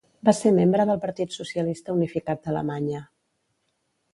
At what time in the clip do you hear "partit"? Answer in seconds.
1.03-1.35